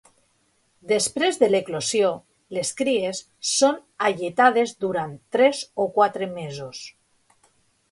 [0.91, 2.09] Després de l'eclosió,
[2.59, 6.85] les cries són alletades durant tres o quatre mesos.